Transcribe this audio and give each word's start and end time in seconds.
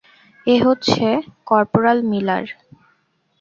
এ 0.47 0.55
হচ্ছে 0.65 1.05
corporal 1.47 1.97
Miller. 2.11 2.45